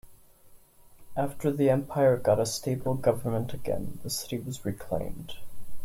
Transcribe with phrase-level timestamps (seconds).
[1.15, 5.33] After the empire got a stable government again, the city was reclaimed.